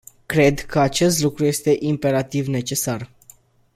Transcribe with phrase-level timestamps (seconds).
[0.25, 3.09] Cred că acest lucru este imperativ necesar.